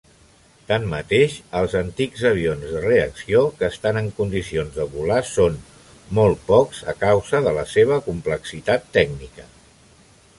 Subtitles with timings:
[0.69, 5.59] Tanmateix, els antics avions de reacció que estan en condicions de volar són
[6.21, 9.47] molt pocs a causa de la seva complexitat tècnica.